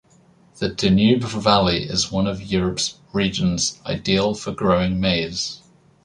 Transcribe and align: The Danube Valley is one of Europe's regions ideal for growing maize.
The 0.57 0.69
Danube 0.69 1.25
Valley 1.25 1.83
is 1.83 2.11
one 2.11 2.25
of 2.25 2.41
Europe's 2.41 2.95
regions 3.13 3.79
ideal 3.85 4.33
for 4.33 4.51
growing 4.51 4.99
maize. 4.99 5.61